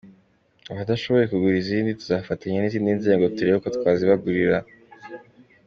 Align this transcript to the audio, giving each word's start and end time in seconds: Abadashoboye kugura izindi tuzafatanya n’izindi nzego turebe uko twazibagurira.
Abadashoboye 0.71 1.25
kugura 1.31 1.55
izindi 1.63 1.97
tuzafatanya 1.99 2.57
n’izindi 2.59 2.91
nzego 2.99 3.23
turebe 3.35 3.57
uko 3.59 3.69
twazibagurira. 3.77 4.59